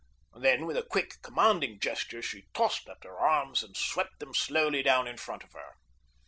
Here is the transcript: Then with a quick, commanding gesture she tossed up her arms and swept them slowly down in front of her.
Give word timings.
Then 0.35 0.65
with 0.65 0.77
a 0.77 0.81
quick, 0.89 1.21
commanding 1.21 1.79
gesture 1.79 2.23
she 2.23 2.47
tossed 2.55 2.89
up 2.89 3.03
her 3.03 3.19
arms 3.19 3.61
and 3.61 3.77
swept 3.77 4.17
them 4.19 4.33
slowly 4.33 4.81
down 4.81 5.07
in 5.07 5.17
front 5.17 5.43
of 5.43 5.51
her. 5.53 5.75